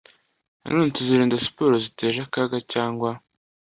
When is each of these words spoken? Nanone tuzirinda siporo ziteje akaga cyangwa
Nanone 0.61 0.93
tuzirinda 0.97 1.41
siporo 1.45 1.73
ziteje 1.85 2.19
akaga 2.27 2.57
cyangwa 2.73 3.09